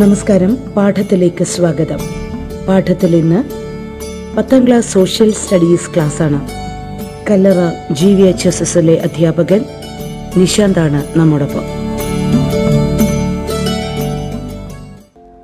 നമസ്കാരം 0.00 0.72
പാഠത്തിലേക്ക് 0.72 1.44
സ്വാഗതം. 1.44 2.00
പാഠത്തിൽ 2.68 3.16
ഇന്ന് 3.16 3.40
പത്താം 4.36 4.66
ക്ലാസ് 4.66 4.92
സോഷ്യൽ 4.92 5.32
സ്റ്റഡീസ് 5.32 5.94
ക്ലാസ് 5.94 6.22
ആണ് 6.22 6.48
Kallara 7.30 7.92
G 7.92 8.06
V 8.06 8.22
H 8.22 8.48
S 8.48 8.62
എസിലെ 8.62 9.00
അധ്യാപകൻ 9.00 9.64
നിശാന്താണ് 10.36 11.18
നമ്മോടൊപ്പം. 11.18 11.66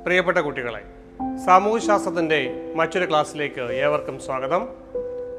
പ്രിയപ്പെട്ട 0.05 0.37
കുട്ടികളെ 0.37 0.81
സാമൂഹ്യശാസ്ത്രത്തിന്റെ 1.45 2.51
മറ്റൊരു 2.75 3.09
ക്ലാസ്സിലേക്ക് 3.09 3.61
ഏവർക്കും 3.61 4.19
സ്വാഗതം. 4.25 4.67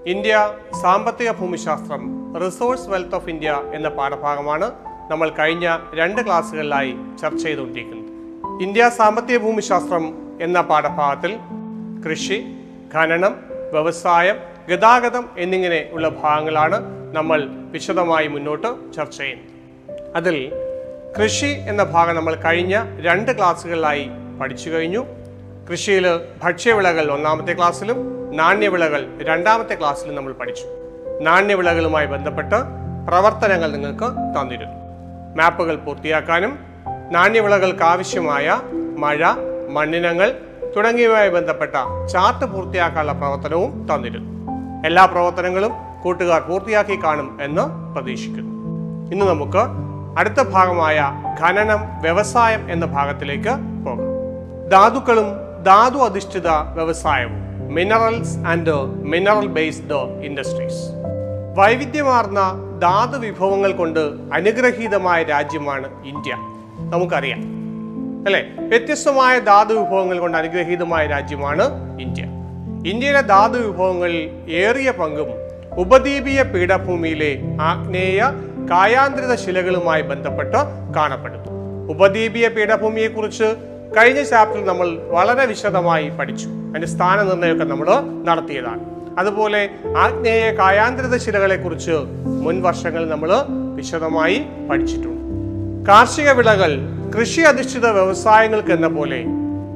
ഇന്ത്യ 0.07 0.49
സാമ്പത്തിക 0.83 1.31
ഭൂമിശാസ്ത്രം 1.31 2.35
റിസോഴ്സ് 2.45 2.89
വെൽത്ത് 2.89 3.15
ഓഫ് 3.15 3.29
ഇന്ത്യ 3.29 3.63
എന്ന 3.75 3.89
പാഠഭാഗമാണ് 3.89 4.71
നമ്മൾ 5.11 5.31
കഴിഞ്ഞ 5.31 5.79
രണ്ട് 5.95 6.27
ക്ലാസ്സുകളിലായി 6.27 6.95
ചർച്ച 7.23 7.43
ചെയ്തുകൊണ്ടിരിക്കുന്നത്. 7.43 8.08
ഇന്ത്യ 8.63 8.89
സാമ്പത്തിക 8.89 9.37
ഭൂമിശാസ്ത്രം 9.37 10.05
എന്ന 10.43 10.61
പാഠഭാഗത്തിൽ 10.61 11.37
കൃഷി 12.07 12.45
ഖനനം 12.95 13.37
വ്യവസായം 13.73 14.37
ഗതാഗതം 14.69 15.29
എന്നിങ്ങനെ 15.39 15.89
ഉള്ള 15.93 16.09
ഭാഗങ്ങളാണ് 16.09 16.79
നമ്മൾ 17.17 17.49
വിശദമായി 17.49 18.29
മുന്നോട്ട് 18.29 18.93
ചർച്ച 18.93 19.19
ചെയ്യുന്നത്. 19.19 20.17
അതിൽ 20.17 20.53
കൃഷി 21.19 21.47
എന്ന 21.47 21.85
ഭാഗം 21.85 22.17
നമ്മൾ 22.17 22.35
കഴിഞ്ഞ 22.35 23.01
രണ്ട് 23.01 23.37
ക്ലാസ്സുകളിലായി 23.39 24.09
പഠിച്ചു 24.41 24.71
കഴിഞ്ഞു. 24.71 25.07
കൃഷിയിൽ 25.71 26.21
ഭക്ഷ്യവിളകൾ 26.43 27.11
ഒന്നാമത്തെ 27.11 27.53
ക്ലാസ്സിലും 27.53 27.99
നാണ്യവിളകൾ 28.37 29.19
രണ്ടാമത്തെ 29.23 29.75
ക്ലാസ്സിലും 29.75 30.15
നമ്മൾ 30.15 30.33
പഠിച്ചു. 30.33 30.65
നാണ്യവിളകളുമായി 31.21 32.07
ബന്ധപ്പെട്ട് 32.07 32.57
പ്രവർത്തനങ്ങൾ 33.09 33.73
നിങ്ങൾക്ക് 33.73 34.05
തന്നിരുന്നു. 34.05 34.79
മാപ്പുകൾ 35.37 35.77
പൂർത്തിയാക്കാനും 35.77 36.68
നാണ്യവിളകൾക്ക് 37.11 37.83
ആവശ്യമായ 37.83 38.61
മഴ 38.99 39.27
മണ്ണിനങ്ങൾ 39.71 40.35
തുടങ്ങിയവയുമായി 40.77 41.29
ബന്ധപ്പെട്ട 41.29 41.73
ചാർട്ട് 42.13 42.45
പൂർത്തിയാക്കാനുള്ള 42.45 43.13
പ്രവർത്തനവും 43.13 43.89
തന്നിരുന്നു. 43.89 44.33
എല്ലാ 44.87 45.05
പ്രവർത്തനങ്ങളും 45.05 45.73
കൂട്ടുകാർ 46.03 46.41
പൂർത്തിയാക്കി 46.41 47.05
കാണും 47.05 47.39
എന്ന് 47.43 47.95
പ്രതീക്ഷിക്കുന്നു. 47.95 48.53
ഇന്ന് 49.13 49.27
നമുക്ക് 49.27 49.63
അടുത്ത 50.19 50.43
ഭാഗമായ 50.43 50.99
ഖനനം 51.41 51.81
വ്യവസായം 52.01 52.71
എന്ന 52.71 52.87
ഭാഗത്തിലേക്ക് 52.87 53.51
പോകാം. 53.85 54.13
ധാതുക്കളും 54.71 55.29
ധാതു 55.65 55.99
അധിഷ്ഠിത 55.99 56.49
വ്യവസായവും 56.49 57.43
minerals 57.75 58.37
and 58.47 58.77
mineral 59.13 59.47
based 59.47 60.01
industries 60.25 60.83
വൈവിധ്യമാർന്ന 61.57 62.41
ധാതു 62.83 63.19
വിഭവങ്ങൾ 63.19 63.73
കൊണ്ട് 63.73 64.05
അനുഗ്രഹീതമായ 64.35 65.23
രാജ്യമാണ് 65.23 66.05
ഇന്ത്യ. 66.05 66.35
നമുക്കറിയാം. 66.93 67.39
അല്ലെ? 68.27 68.47
വ്യത്യസ്തമായ 68.59 69.39
ധാതു 69.39 69.75
വിഭവങ്ങൾ 69.75 70.19
കൊണ്ട് 70.19 70.39
അനുഗ്രഹീതമായ 70.39 71.07
രാജ്യമാണ് 71.07 71.63
ഇന്ത്യ. 72.01 72.23
ഇന്ത്യയിലെ 72.91 73.21
ധാതു 73.21 73.59
വിഭവങ്ങളിൽ 73.59 74.31
ഏറിയ 74.51 74.91
പങ്കും 74.91 75.27
ഉപദ്വീപീയ 75.81 76.43
പീഠഭൂമിയിലെ 76.43 77.39
ആഗ്നേയ 77.61 78.31
കായാന്തരിത 78.71 79.35
ശിലകളുമായി 79.35 80.03
ബന്ധപ്പെട്ട് 80.03 80.57
കാണപ്പെടുന്നു. 80.97 81.45
ഉപദ്വീപീയ 81.91 82.49
പീഠഭൂമിയെക്കുറിച്ച് 82.49 83.45
കഴിഞ്ഞ 83.97 84.23
ചാപ്റ്ററിൽ 84.23 84.65
നമ്മൾ 84.65 84.89
വളരെ 84.89 85.47
വിശദമായി 85.47 86.09
പഠിച്ചു. 86.09 86.49
അതിന്റെ 86.49 86.87
സ്ഥാനനിർണയമൊക്കെ 86.87 87.65
നമ്മൾ 87.65 87.87
നടത്തിയതാണ്. 88.25 88.81
അതുപോലെ 89.19 89.71
ആഗ്നേയ 89.97 90.51
കായാന്തരിത 90.51 91.17
ശിലകളെക്കുറിച്ച് 91.17 91.93
മുൻ 92.43 92.63
വർഷങ്ങളിൽ 92.63 93.09
നമ്മൾ 93.09 93.31
വിശദമായി 93.77 94.43
പഠിച്ചിട്ടുണ്ട്. 94.71 95.28
കാർഷിക 95.89 96.31
വിളകൾ 96.31 96.79
കൃഷി 97.19 97.41
അധിഷ്ഠിത 97.41 97.87
വ്യവസായങ്ങൾക്ക് 97.87 98.73
എന്ന 98.73 98.89
പോലെ 98.89 99.25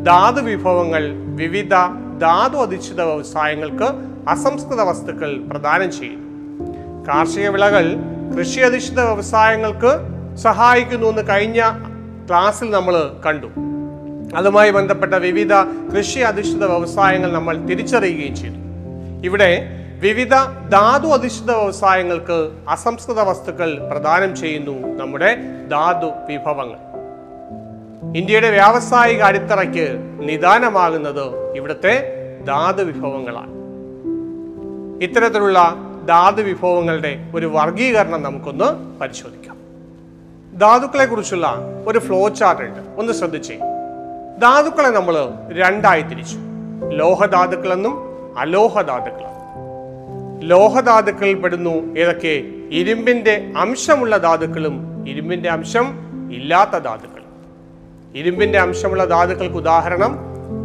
ധാതു 0.04 0.40
വിഭവങ്ങൾ 0.40 1.02
വിവിധ 1.12 1.74
ധാതു 2.20 2.56
അധിഷ്ഠിത 2.56 3.02
വ്യവസായങ്ങൾക്ക് 3.02 3.84
അസംസ്കൃത 4.28 4.80
വസ്തുക്കൾ 4.80 5.42
പ്രദാനം 5.50 5.92
ചെയ്യുന്നു. 5.92 6.26
കാർഷിക 7.08 7.48
വിളകൾ 7.48 7.96
കൃഷി 8.38 8.60
അധിഷ്ഠിത 8.60 9.00
വ്യവസായങ്ങൾക്ക് 9.00 9.98
സഹായിക്കുന്നു 10.36 11.06
എന്ന് 11.06 11.28
കഴിഞ്ഞ 11.28 11.60
ക്ലാസ്സിൽ 12.28 12.70
നമ്മൾ 12.70 13.10
കണ്ടു. 13.26 13.46
അതുമായി 14.36 14.70
ബന്ധപ്പെട്ട 14.70 15.14
വിവിധ 15.14 15.54
കൃഷി 15.96 16.18
അധിഷ്ഠിത 16.18 16.64
വ്യവസായങ്ങൾ 16.64 17.32
നമ്മൾ 17.32 17.56
തിരിച്ചറിയുകയും 17.56 18.36
ചെയ്തു. 18.36 18.56
ഇവിടെ 19.24 19.78
വിവിധ 20.02 20.34
ധാതു 20.68 21.06
അധിഷ്ഠിത 21.06 21.50
വ്യവസായങ്ങൾക്ക് 21.50 22.52
അസംസ്കൃത 22.68 23.20
വസ്തുക്കൾ 23.20 23.88
പ്രദാനം 23.88 24.36
ചെയ്യുന്നു 24.36 24.88
നമ്മുടെ 24.88 25.36
ധാതു 25.70 26.06
വിഭവങ്ങൾ. 26.28 26.78
ഇന്ത്യയുടെ 28.18 28.50
വ്യാവസായിക 28.50 29.22
അടിത്തറയ്ക്ക് 29.22 29.98
നിദാനമാകുന്നത് 30.20 31.56
ഇവിടുത്തെ 31.56 32.02
ധാതു 32.48 32.82
വിഭവങ്ങളാണ്. 32.82 33.50
ഇത്തരത്തിലുള്ള 35.04 35.74
ധാതു 36.08 36.42
വിഭവങ്ങളുടെ 36.42 37.30
ഒരു 37.34 37.46
വർഗീകരണം 37.46 38.22
നമുക്കൊന്ന് 38.22 38.98
പരിശോധിക്കാം. 39.00 39.56
ധാതുക്കളെ 40.58 41.04
കുറിച്ചുള്ള 41.04 41.56
ഒരു 41.86 41.98
ഫ്ലോ 41.98 42.28
ചാർട്ട് 42.28 42.62
ഉണ്ട്. 42.62 43.00
ഒന്ന് 43.00 43.12
ശ്രദ്ധിച്ചേ. 43.12 43.58
ധാതുക്കളെ 44.42 44.88
നമ്മൾ 44.88 45.28
രണ്ടായി 45.52 46.02
തിരിച്ചു. 46.02 46.36
ലോഹധാതുക്കളെന്നും 46.88 47.94
അലോഹധാതുക്കളെന്നും. 48.38 49.31
ലോഹധാതുക്കളിൽ 50.42 51.34
പെടുന്നു 51.34 51.96
ഏതൊക്കെ? 51.96 52.42
ഇരുമ്പിന്റെ 52.70 53.52
അംശമുള്ള 53.56 54.16
ധാതുക്കളും 54.16 55.04
ഇരുമ്പിന്റെ 55.08 55.48
അംശം 55.48 55.86
ഇല്ലാത്ത 56.32 56.78
ധാതുക്കൾ 56.78 57.22
ഇരുമ്പിന്റെ 58.14 58.58
അംശമുള്ള 58.58 59.04
ധാതുക്കൾക്ക് 59.04 59.54
ഉദാഹരണം 59.54 60.18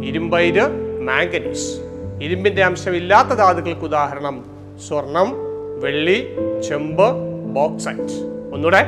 ഇരുമ്പൈര് 0.04 0.62
മാംഗനീസ്. 1.06 1.80
ഇരുമ്പിന്റെ 2.22 2.64
അംശം 2.64 2.96
ഇല്ലാത്ത 2.96 3.28
ധാതുക്കൾക്ക് 3.28 3.80
ഉദാഹരണം 3.80 4.44
സ്വർണം 4.88 5.34
വെള്ളി 5.80 6.36
ചെമ്പ് 6.68 7.12
ബോക്സൈറ്റ്. 7.54 8.22
ഒന്നുകൂടെ 8.52 8.86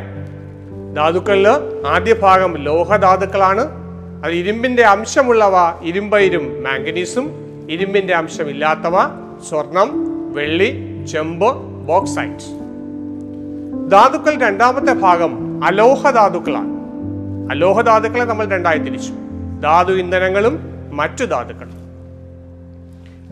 ധാതുക്കളിൽ 0.97 1.49
ആദ്യ 1.87 2.15
ഭാഗം 2.15 2.57
ലോഹധാതുക്കളാണ്. 2.57 3.65
അത് 4.25 4.33
ഇരുമ്പിന്റെ 4.33 4.83
അംശമുള്ളവ 4.83 5.55
ഇരുമ്പയിരും 5.83 6.63
മാംഗനീസും. 6.63 7.31
ഇരുമ്പിന്റെ 7.71 8.15
അംശം 8.15 8.51
ഇല്ലാത്തവ 8.51 8.97
സ്വർണം 9.49 10.10
വെള്ളി 10.33 10.71
ചെമ്പ് 11.07 11.57
ബോക്സൈറ്റ്. 11.87 12.47
ധാതുക്കൾ 13.91 14.41
രണ്ടാമത്തെ 14.41 14.93
ഭാഗം 14.93 15.65
അലോഹ 15.65 16.11
ധാതുക്കളാണ് 16.11 16.81
അലോഹ 17.51 17.81
ധാതുക്കളെ 17.81 18.25
നമ്മൾ 18.25 18.47
രണ്ടായി 18.47 18.79
തിരിച്ചു. 18.79 19.13
ധാതു 19.63 19.93
ഇന്ധനങ്ങളും 19.93 20.59
മറ്റു 20.93 21.25
ധാതുക്കളും. 21.25 21.81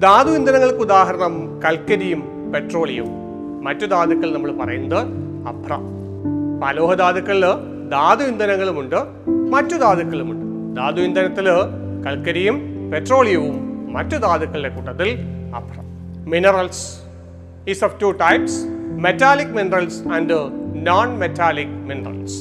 ധാതു 0.00 0.28
ഇന്ധനങ്ങൾക്ക് 0.28 0.78
ഉദാഹരണം 0.78 1.60
കൽക്കരിയും 1.64 2.52
പെട്രോളിയവും. 2.54 3.10
മറ്റു 3.64 3.86
ധാതുക്കൾ 3.86 4.32
നമ്മൾ 4.32 4.64
പറയുന്നത് 4.64 4.98
അഭ്ര 5.48 5.72
അലോഹ 6.64 6.94
ധാതുക്കളിൽ 6.94 7.44
ധാതു 7.90 8.22
ഇന്ധനങ്ങളുമുണ്ട് 8.22 8.96
മറ്റു 9.50 9.76
ധാതുക്കളുമുണ്ട്. 9.76 10.76
ധാതു 10.80 11.00
ഇന്ധനത്തിൽ 11.00 11.46
കൽക്കരിയും 12.06 12.60
പെട്രോളിയവും 12.94 13.56
മറ്റു 13.92 14.16
ധാതുക്കളുടെ 14.16 14.68
കൂട്ടത്തിൽ 14.68 15.18
അഭ്ര 15.56 15.87
Minerals 16.32 17.00
is 17.64 17.82
of 17.82 17.98
two 17.98 18.12
types, 18.22 18.64
metallic 19.04 19.48
minerals 19.48 20.00
and 20.14 20.28
non-metallic 20.88 21.68
minerals. 21.90 22.34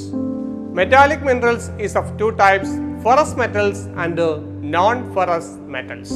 Metallic 0.80 1.22
minerals 1.24 1.70
is 1.86 1.96
of 1.96 2.06
two 2.18 2.34
types, 2.34 2.70
ferrous 3.02 3.34
metals 3.38 3.86
and 4.04 4.18
non-ferrous 4.62 5.48
metals. 5.76 6.12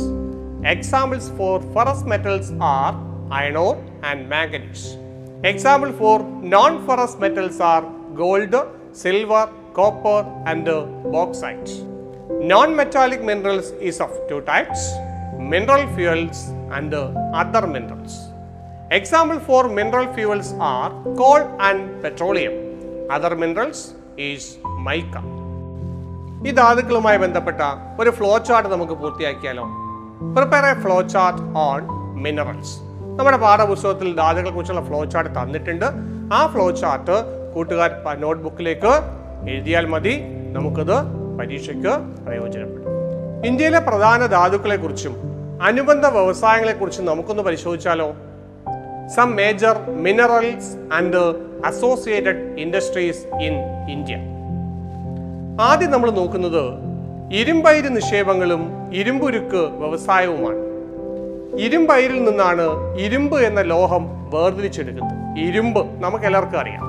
Examples 0.65 1.29
for 1.37 1.61
ferrous 1.73 2.03
metals 2.03 2.51
are 2.59 2.93
iron 3.31 3.55
ore 3.55 3.81
and 4.03 4.27
manganese. 4.27 4.97
Example 5.45 5.93
for 5.93 6.19
non-ferrous 6.55 7.15
metals 7.19 7.61
are 7.61 7.83
gold, 8.13 8.53
silver, 8.91 9.49
copper 9.73 10.19
and 10.45 10.65
bauxite. 11.13 11.69
Non-metallic 12.53 13.23
minerals 13.23 13.71
is 13.91 14.01
of 14.01 14.11
two 14.27 14.41
types, 14.41 14.91
mineral 15.39 15.87
fuels 15.95 16.51
and 16.71 16.93
uh, 16.93 17.01
other 17.33 17.63
minerals. 17.67 18.13
Example 18.91 19.39
for 19.39 19.61
mineral 19.69 20.07
fuels 20.13 20.53
are 20.61 20.91
coal 21.15 21.41
and 21.59 22.01
petroleum. 22.01 22.55
Minerals 23.37 23.79
is 24.29 24.43
mica. 24.87 25.21
ഈ 26.45 26.51
ധാതുക്കളുമായി 26.51 27.17
ബന്ധപ്പെട്ട 27.17 27.61
ഒരു 27.99 28.09
flow 28.09 28.29
chart 28.37 28.69
നമുക്ക് 28.69 28.93
പൂർത്തിയാക്കിയാലോ 28.93 29.65
prepare 30.35 30.65
a 30.65 30.73
flow 30.81 30.97
chart 31.13 31.41
on 31.57 31.81
minerals 32.23 32.73
നമ്മുടെ 33.17 33.37
പാഠപുസ്തകത്തിൽ 33.37 34.09
ധാതുക്കളെ 34.15 34.51
കുറിച്ചുള്ള 34.51 34.81
flow 34.81 34.99
chart 35.05 35.31
തന്നിട്ടുണ്ട് 35.39 35.87
ആ 36.33 36.41
ഫ്ലോ 36.47 36.65
ചാർട്ട് 36.81 37.17
കൂട്ടുകാർ 37.53 38.17
നോട്ട്ബുക്കിലേക്ക് 38.19 38.93
എഴുതിയാൽ 39.49 39.85
മതി 39.85 40.15
നമുക്കത് 40.55 40.97
പരീക്ഷയ്ക്ക് 41.39 41.93
പ്രയോജനപ്പെടും 42.25 42.87
ഇന്ത്യയിലെ 43.47 43.79
പ്രധാന 43.79 44.25
ധാതുക്കളെ 44.35 44.75
കുറിച്ചും 44.75 45.13
അനുബന്ധ 45.61 46.05
വ്യവസായങ്ങളെ 46.05 46.73
കുറിച്ച് 46.73 47.01
നമുക്കൊന്ന് 47.01 47.43
പരിശോധിച്ചാലോ? 47.43 48.13
Some 49.15 49.35
major 49.35 49.75
minerals 49.89 50.93
and 50.93 51.35
associated 51.65 52.59
industries 52.59 53.27
in 53.27 53.53
India 53.91 54.15
ആദ്യം 55.61 55.91
നമ്മൾ 55.91 56.11
നോക്കുന്നത് 56.11 56.63
ഇരുമ്പയിര് 57.33 57.95
നിക്ഷേപങ്ങളും 57.95 58.71
ഇരുമ്പുരുക്ക് 58.93 59.61
വ്യവസായവുമാണ്. 59.71 60.57
ഇരുമ്പയിരിൽ 61.59 62.23
നിന്നാണ് 62.23 62.97
ഇരുമ്പ് 62.99 63.39
എന്ന 63.41 63.61
ലോഹം 63.61 64.29
വേർതിരിച്ചെടുക്കുന്നത്. 64.33 65.39
ഇരുമ്പ് 65.39 66.03
നമുക്ക് 66.03 66.25
എല്ലാവർക്കും 66.25 66.59
അറിയാം 66.59 66.83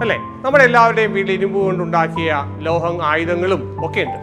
അല്ലേ? 0.00 0.16
നമ്മുടെ 0.16 0.64
എല്ലാവരുടെയും 0.64 1.12
വീട്ടിൽ 1.12 1.32
ഇരുമ്പ് 1.32 1.58
കൊണ്ടുണ്ടാക്കിയ 1.58 2.36
ലോഹം 2.58 3.06
ആയുധങ്ങളും 3.06 3.86
ഒക്കെ 3.86 4.00
ഉണ്ട് 4.00 4.18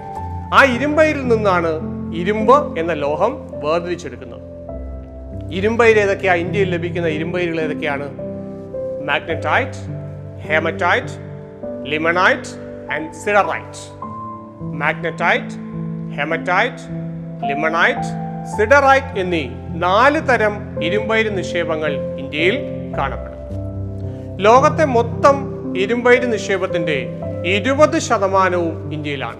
ആ 0.55 0.63
ഇരുമ്പയിരിൽ 0.63 1.27
നിന്നാണ് 1.27 1.92
ഇരുമ്പ് 2.15 2.79
എന്ന 2.79 2.93
ലോഹം 2.93 3.47
വേർതിരിച്ചെടുക്കുന്നത് 3.63 4.41
ഇരുമ്പയിൽ 5.53 5.99
ഏതൊക്കെയാണ് 5.99 6.39
ഇന്ത്യയിൽ 6.39 6.69
ലഭിക്കുന്ന 6.69 7.07
ഇരുമ്പയിരുകൾ 7.07 7.61
ഏതൊക്കെയാണ്? 7.61 8.09
Magnetite 9.07 9.79
hematite 10.47 11.13
limonite 11.83 12.49
and 12.93 13.13
siderite 13.13 13.79
magnetite 14.61 15.55
hematite 16.17 16.83
limonite 17.47 18.23
siderite 18.57 19.19
എന്നീ 19.19 19.49
നാല് 19.69 20.27
തരം 20.29 20.83
ഇരുമ്പയിര് 20.83 21.37
നിക്ഷേപങ്ങൾ 21.37 21.91
ഇന്ത്യയിൽ 22.19 22.57
കാണപ്പെടുന്നു. 22.97 23.33
ലോകത്തെ 24.37 24.85
മൊത്തം 24.85 25.37
ഇരുമ്പയിര് 25.77 26.33
നിക്ഷേപത്തിന്റെ 26.33 27.07
ഇരുപത് 27.45 27.99
ശതമാനവും 27.99 28.93
ഇന്ത്യയിലാണ്. 28.93 29.39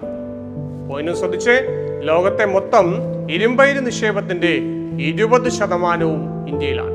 പോയിന്റ് 0.90 1.12
ശ്രദ്ധിച്ച്. 1.12 1.83
ലോകത്തെ 2.04 2.44
മൊത്തം 2.44 2.86
ഇരുമ്പയിര് 3.30 3.86
നിക്ഷേപത്തിന്റെ 3.86 4.60
ഇരുപത് 5.00 5.48
ശതമാനവും 5.48 6.48
ഇന്ത്യയിലാണ്. 6.48 6.94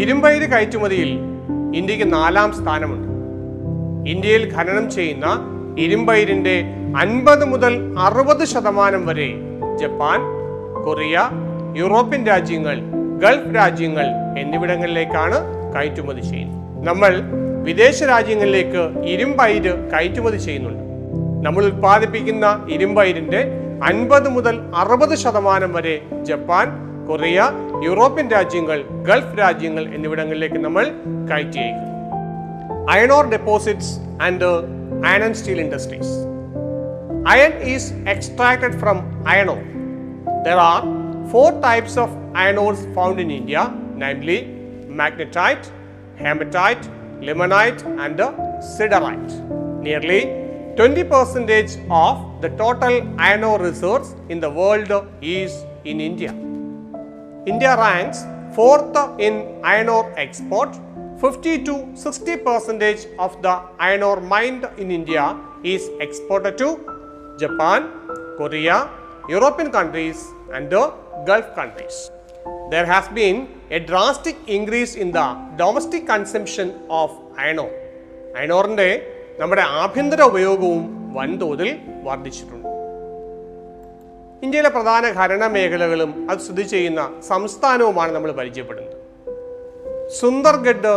ഇരുമ്പയിര് 0.00 0.46
കയറ്റുമതിയിൽ 0.50 1.10
ഇന്ത്യയ്ക്ക് 1.74 2.12
നാലാം 2.12 2.52
സ്ഥാനമുണ്ട്. 2.52 3.08
ഇന്ത്യയിൽ 4.10 4.52
ഖനനം 4.54 4.90
ചെയ്യുന്ന 4.90 5.26
ഇരുമ്പയിരിന്റെ 5.78 6.64
അൻപത് 6.96 7.44
മുതൽ 7.44 7.98
അറുപത് 7.98 8.44
ശതമാനം 8.44 9.06
വരെ 9.06 9.28
ജപ്പാൻ 9.80 10.20
കൊറിയ 10.84 11.30
യൂറോപ്യൻ 11.76 12.26
രാജ്യങ്ങൾ 12.26 12.78
ഗൾഫ് 13.22 13.56
രാജ്യങ്ങൾ 13.56 14.06
എന്നിവിടങ്ങളിലേക്കാണ് 14.38 15.38
കയറ്റുമതി 15.74 16.20
ചെയ്യുന്നത്. 16.20 16.86
നമ്മൾ 16.86 17.22
വിദേശ 17.64 18.02
രാജ്യങ്ങളിലേക്ക് 18.02 18.82
ഇരുമ്പയിര് 19.04 19.90
കയറ്റുമതി 19.90 20.36
ചെയ്യുന്നുണ്ട്. 20.36 20.85
നമ്മൾ 21.44 21.64
ഉൽപ്പാദിപ്പിക്കുന്ന 21.64 22.46
ഇരുമ്പയിരിന്റെ 22.68 23.40
അൻപത് 23.82 24.28
മുതൽ 24.28 24.60
അറുപത് 24.74 25.14
ശതമാനം 25.14 25.72
വരെ 25.72 26.02
ജപ്പാൻ 26.22 26.66
കൊറിയ 27.08 27.40
യൂറോപ്യൻ 27.84 28.30
രാജ്യങ്ങൾ 28.30 28.78
ഗൾഫ് 29.08 29.38
രാജ്യങ്ങൾ 29.38 29.84
എന്നിവിടങ്ങളിലേക്ക് 29.94 30.54
നമ്മൾ 30.54 30.84
കയറ്റി. 31.30 31.58
അയക്കും 31.58 32.90
iron ore 32.90 33.24
deposits 33.34 34.22
and 34.22 34.48
iron 35.06 35.22
and 35.24 35.34
steel 35.34 35.60
industries. 35.60 36.14
Iron 37.28 37.52
is 37.62 37.92
extracted 38.08 38.78
from 38.82 39.26
iron ore. 39.28 39.62
There 40.46 40.60
are 40.72 40.82
four 41.32 41.60
types 41.60 41.98
of 41.98 42.16
iron ores 42.36 42.86
found 42.94 43.22
in 43.22 43.32
India 43.32 43.58
namely 44.04 44.38
magnetite 45.00 45.68
hematite 46.24 46.88
limonite 47.20 47.84
and 48.04 48.26
siderite 48.76 49.36
nearly 49.86 50.20
limonite, 50.78 50.96
and 50.96 50.98
uh, 50.98 51.04
siderite. 51.04 51.04
Nearly 51.04 51.04
20 51.04 51.04
percentage 51.04 51.78
of 51.90 52.40
the 52.42 52.48
total 52.50 53.14
iron 53.18 53.44
ore 53.44 53.58
reserves 53.58 54.14
in 54.28 54.40
the 54.40 54.50
world 54.50 55.08
is 55.22 55.64
in 55.84 56.00
India. 56.00 56.32
India 57.46 57.76
ranks 57.76 58.24
fourth 58.54 59.20
in 59.20 59.60
iron 59.64 59.88
ore 59.88 60.12
export. 60.16 60.76
50 61.20 61.64
to 61.64 61.86
60 61.94 62.36
percentage 62.36 63.06
of 63.18 63.40
the 63.42 63.62
iron 63.78 64.02
ore 64.02 64.20
mined 64.20 64.68
in 64.76 64.90
India 64.90 65.38
is 65.64 65.88
exported 66.00 66.58
to 66.58 66.78
Japan, 67.38 67.90
Korea, 68.36 68.90
European 69.28 69.72
countries, 69.72 70.32
and 70.52 70.70
the 70.70 70.92
Gulf 71.24 71.54
countries. 71.54 72.10
There 72.70 72.84
has 72.84 73.08
been 73.08 73.48
a 73.70 73.80
drastic 73.80 74.36
increase 74.46 74.94
in 74.96 75.12
the 75.12 75.36
domestic 75.56 76.06
consumption 76.06 76.74
of 76.90 77.18
iron 77.38 77.58
ore. 77.58 77.72
iron 78.36 78.50
ore 78.50 78.68
നമ്മുടെ 79.38 79.62
ആഭ്യന്തര 79.62 80.22
ഉപയോഗവും 80.22 81.14
വൻതോതിൽ 81.14 81.78
വർദ്ധിച്ചിട്ടുണ്ട്. 82.04 82.68
ഇന്ത്യയിലെ 84.42 84.68
പ്രധാന 84.68 85.06
ഖനന 85.06 85.46
മേഖലകളും 85.46 86.30
അത് 86.30 86.38
സ്ഥിതി 86.38 86.62
ചെയ്യുന്ന 86.62 87.20
സംസ്ഥാനവുമാണ് 87.28 88.12
നമ്മൾ 88.12 88.32
പരിചയപ്പെടുന്നത്. 88.32 88.96
സുന്ദർഗഡ് 90.08 90.94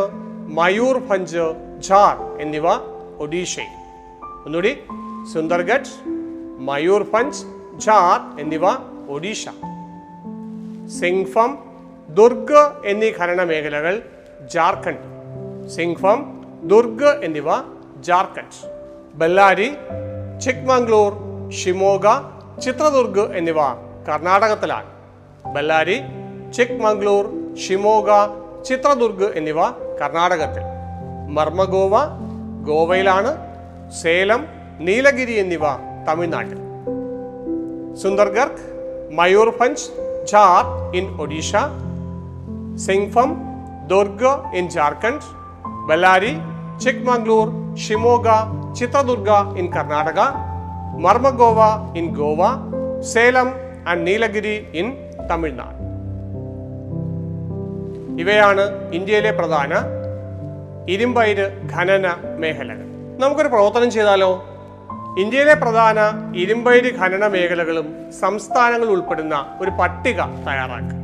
മയൂർഭഞ്ച് 0.55 1.37
ഝാർ 1.91 2.41
എന്നിവ 2.41 2.63
ഒഡീഷയിൽ. 3.19 3.73
ഒന്നുകൂടി 4.45 4.83
സുന്ദർഗഡ് 5.33 5.91
മയൂർഭഞ്ച് 6.59 7.45
ഝാർ 7.89 8.41
എന്നിവ 8.41 8.65
ഒഡീഷ. 9.09 9.45
സിംഗ്ഫം 10.99 11.57
ദുർഗ് 12.09 12.85
എന്നീ 12.85 13.11
ഖനന 13.19 13.43
മേഖലകൾ 13.43 14.01
ജാർഖണ്ഡ് 14.51 15.69
സിംഗ്ഫം 15.69 16.41
ദുർഗ് 16.63 17.25
എന്നിവ 17.25 17.78
ജാർഖണ്ഡ് 18.01 18.69
ബെല്ലാരി 19.13 19.77
ചിക്മംഗ്ലൂർ 20.41 21.11
ഷിമോഗ 21.51 22.05
ചിത്രദുർഗ് 22.59 23.37
എന്നിവ 23.37 23.57
കർണാടകത്തിലാണ്. 24.07 24.85
ബെല്ലാരി 25.53 26.01
ചിക്മംഗ്ലൂർ 26.53 27.55
ഷിമോഗ 27.67 28.09
ചിത്രദുർഗ് 28.63 29.37
എന്നിവ 29.37 29.69
കർണാടകത്തിൽ. 30.01 30.63
മർമ്മഗോവ 31.29 31.93
ഗോവയിലാണ്. 32.65 33.37
സേലം 33.91 34.47
നീലഗിരി 34.79 35.31
എന്നിവ 35.31 35.61
തമിഴ്നാട്ടിൽ. 36.07 36.57
Sundargarh 37.95 38.63
Mayurbhanj 39.11 39.91
ഝാർ 40.33 40.95
in 40.95 41.21
Odisha. 41.21 41.55
സിംഗ്ഫം 42.75 43.37
Durg 43.87 44.55
in 44.55 44.69
Jharkhand. 44.69 45.21
Bellary 45.87 46.33
Chikmagalur 46.81 47.75
Shimoga 47.75 48.27
Chitradurga 48.73 49.29
in 49.57 49.67
Karnataka 49.73 50.19
Marmagao 50.99 51.59
in 51.97 52.05
Goa 52.15 52.41
Salem 53.01 53.53
and 53.87 54.07
Nilgiri 54.07 54.67
in 54.73 54.87
Tamil Nadu. 55.31 55.79
ഇവയാണ് 58.21 58.91
ഇന്ത്യയിലെ 58.91 59.31
പ്രധാന 59.31 59.73
ഇരുമ്പയിര് 60.89 61.45
ഖനന 61.73 62.07
മേഖലകൾ. 62.37 62.85
നമുക്കൊരു 63.19 63.47
പ്രവർത്തനം 63.47 63.91
ചെയ്താലോ? 63.91 64.43
ഇന്ത്യയിലെ 65.19 65.53
പ്രധാന 65.53 65.99
ഇരുമ്പയിര് 66.35 66.99
ഖനന 66.99 67.27
മേഖലകളും 67.27 68.11
സംസ്ഥാനങ്ങൾ 68.11 68.87
ഉൾപ്പെടുന്ന 68.87 69.57
ഒരു 69.61 69.69
പട്ടിക 69.69 70.19
തയ്യാറാക്കുക. 70.21 70.99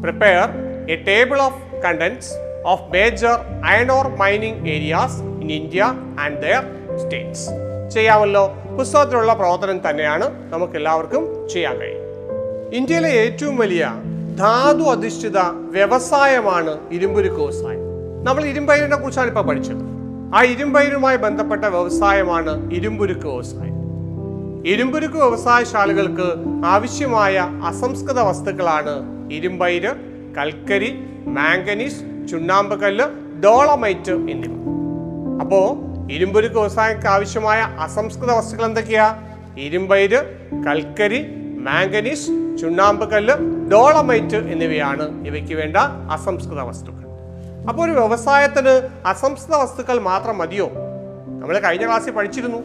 Prepare 0.00 0.48
a 0.90 0.96
table 1.08 1.42
of 1.42 1.82
contents 1.82 2.43
of 2.66 2.92
major 2.92 3.36
iron 3.64 3.92
ore 3.92 4.08
mining 4.08 4.68
areas 4.68 5.20
in 5.22 5.52
India 5.52 5.82
and 6.20 6.42
their 6.42 6.64
states 6.98 7.48
ചെയ്യാമല്ലോ. 7.94 8.54
പുസ്തകത്തിലുള്ള 8.78 9.34
പ്രവർത്തനം 9.34 9.90
തന്നെയാണ് 9.90 10.52
നമുക്ക് 10.52 10.72
എല്ലാവർക്കും 10.72 11.48
ചെയ്യാൻ 11.48 11.76
കഴിയും. 11.78 12.00
ഇന്ത്യയിലെ 12.74 13.08
ഏറ്റവും 13.08 13.56
വലിയ 13.56 13.92
ധാതു 14.38 14.84
അധിഷ്ഠിത 14.84 15.38
വ്യവസായമാണ് 15.48 16.78
ഇരുമ്പുരുക്ക് 16.92 17.36
വ്യവസായം. 17.36 17.82
നമ്മൾ 18.24 18.44
ഇരുമ്പയിരിനെ 18.44 18.96
കുറിച്ചാണ് 18.96 19.28
ഇപ്പോൾ 19.28 19.42
പഠിച്ചത്. 19.42 19.82
ആ 20.36 20.42
ഇരുമ്പയിരുമായി 20.42 21.16
ബന്ധപ്പെട്ട 21.16 21.64
വ്യവസായമാണ് 21.64 22.72
ഇരുമ്പുരുക്ക് 22.72 23.26
വ്യവസായം. 23.26 23.74
ഇരുമ്പുരുക്ക് 24.66 25.16
വ്യവസായശാലകൾക്ക് 25.16 26.28
ആവശ്യമായ 26.64 27.48
അസംസ്കൃത 27.64 28.20
വസ്തുക്കളാണ് 28.20 28.94
ഇരുമ്പയിര് 29.32 29.88
കൽക്കരി 30.38 30.90
മാംഗനീസ് 31.26 32.13
ചുണ്ണാമ്പുകല്ല് 32.26 33.04
ഡോളമൈറ്റ് 33.42 34.12
എന്നിവ. 34.12 34.64
അപ്പോ 35.40 35.76
ഇരുമ്പുരുക്ക് 36.10 36.56
വ്യവസായങ്ങൾക്ക് 36.56 37.08
ആവശ്യമായ 37.08 37.60
അസംസ്കൃത 37.60 38.30
വസ്തുക്കൾ 38.30 38.64
എന്തൊക്കെയാ? 38.64 39.22
ഇരുമ്പയിര് 39.58 40.48
കൽക്കരി 40.66 41.26
മാംഗനീസ് 41.58 42.26
ചുണ്ണാമ്പ് 42.60 43.10
കല്ല് 43.10 43.34
ഡോളമൈറ്റ് 43.72 44.36
എന്നിവയാണ് 44.36 45.26
ഇവയ്ക്ക് 45.26 45.54
വേണ്ട 45.54 45.76
അസംസ്കൃത 46.12 46.60
വസ്തുക്കൾ. 46.60 47.04
അപ്പോൾ 47.68 47.84
ഒരു 47.84 47.90
വ്യവസായത്തിന് 47.90 48.88
അസംസ്കൃത 49.06 49.56
വസ്തുക്കൾ 49.56 49.98
മാത്രം 49.98 50.38
മതിയോ? 50.38 50.70
നമ്മൾ 51.42 51.58
കഴിഞ്ഞ 51.58 51.86
ക്ലാസ്സിൽ 51.86 52.10
പഠിച്ചിരുന്നു. 52.10 52.58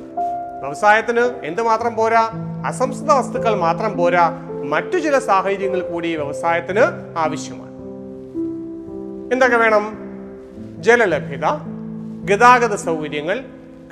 വ്യവസായത്തിന് 0.62 1.30
എന്തുമാത്രം 1.44 1.96
പോരാ? 1.96 2.30
അസംസ്കൃത 2.66 3.12
വസ്തുക്കൾ 3.12 3.56
മാത്രം 3.56 3.98
പോരാ. 3.98 4.32
മറ്റു 4.66 4.98
ചില 4.98 5.20
സാഹചര്യങ്ങൾ 5.20 5.82
കൂടി 5.82 6.16
വ്യവസായത്തിന് 6.16 6.82
ആവശ്യമാണ്. 7.18 7.69
എന്തൊക്കെ 9.34 9.58
വേണം? 9.58 9.98
ജലലഭ്യത 10.80 11.46
ഗതാഗത 12.26 12.76
സൗകര്യങ്ങൾ 12.76 13.40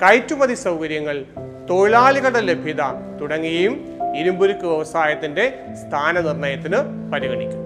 കയറ്റുമതി 0.02 0.54
സൗകര്യങ്ങൾ 0.54 1.24
തൊഴിലാളികളുടെ 1.70 2.40
ലഭ്യത 2.40 2.82
തുടങ്ങിയും 3.20 3.80
ഇരുമ്പുരുക്ക് 4.16 4.66
വ്യവസായത്തിന്റെ 4.66 5.58
സ്ഥാനനിർണയത്തിന് 5.74 7.10
പരിഗണിക്കും. 7.12 7.60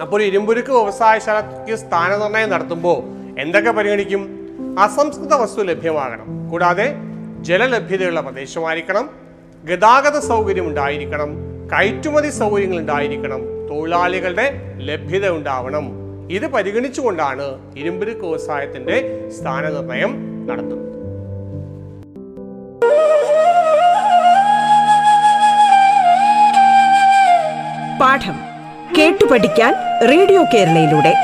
അപ്പോൾ 0.00 0.22
ഇരുമ്പുരുക്ക് 0.22 0.70
വ്യവസായശാലയ്ക്ക് 0.70 1.76
സ്ഥാനനിർണയം 1.76 2.50
നടത്തുമ്പോൾ 2.50 3.02
എന്തൊക്കെ 3.40 3.70
പരിഗണിക്കും? 3.70 4.22
അസംസ്കൃത 4.78 5.34
വസ്തു 5.34 5.62
ലഭ്യമാകണം. 5.62 6.50
കൂടാതെ 6.50 6.94
ജലലഭ്യതയുള്ള 7.40 8.20
പ്രദേശമായിരിക്കണം 8.20 9.10
ഗതാഗത 9.64 10.18
സൗകര്യം 10.18 10.68
ഉണ്ടായിരിക്കണം 10.68 11.36
കയറ്റുമതി 11.72 12.30
സൗകര്യങ്ങൾ 12.30 12.78
ഉണ്ടായിരിക്കണം 12.78 13.68
തൊഴിലാളികളുടെ 13.68 14.74
ലഭ്യത 14.76 15.28
ഉണ്ടാവണം. 15.30 16.03
ഇത് 16.30 16.46
പരിഗണിച്ചുകൊണ്ടാണ് 16.46 17.58
ഇരുമ്പുരുക്ക് 17.76 18.20
വ്യവസായത്തിന്റെ 18.20 19.28
സ്ഥാനനിർണയം 19.38 20.12
നടത്തുന്നത് 20.46 20.84
പാഠം 28.00 28.36
കേട്ടു 28.98 29.24
പഠിക്കാൻ 29.24 29.74
റേഡിയോ 30.10 30.44
കേരളയിലൂടെ. 30.54 31.14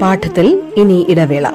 പാഠത്തിൽ 0.00 0.72
ഇനി 0.76 1.06
ഇടവേള. 1.08 1.46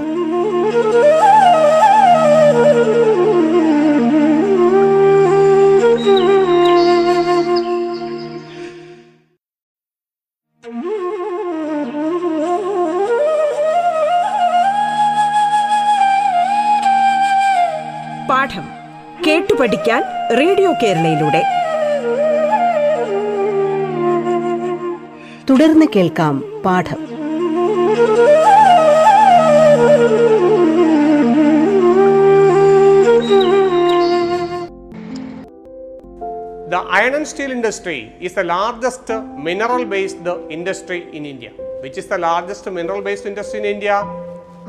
പഠിക്കാൻ 19.60 20.04
റേഡിയോ 20.40 20.74
കേരളയിലൂടെ. 20.84 21.42
തുടർന്ന് 25.50 25.86
കേൾക്കാം 25.96 26.62
പാഠം. 26.66 27.00
The 36.70 36.76
iron 36.76 37.16
and 37.16 37.26
steel 37.26 37.52
industry 37.52 38.12
is 38.22 38.36
the 38.36 38.40
largest 38.40 39.14
mineral 39.46 39.84
based 39.84 40.52
industry 40.52 41.08
in 41.14 41.28
India 41.28 41.50
which 41.82 42.00
is 42.00 42.10
the 42.10 42.14
largest 42.14 42.72
mineral 42.72 43.02
based 43.02 43.28
industry 43.28 43.60
in 43.60 43.68
India 43.68 43.92